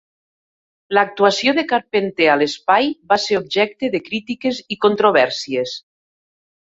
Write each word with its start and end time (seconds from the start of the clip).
L'actuació 0.97 1.51
de 1.57 1.63
Carpenter 1.71 2.29
a 2.35 2.37
l'espai 2.41 2.89
va 3.13 3.19
ser 3.25 3.37
objecte 3.41 3.91
de 3.97 4.01
crítiques 4.07 4.63
i 4.77 4.79
controvèrsies. 4.87 5.75